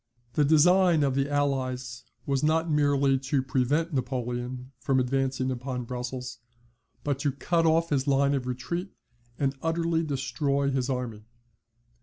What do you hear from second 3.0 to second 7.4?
to prevent Napoleon from advancing upon Brussels, but to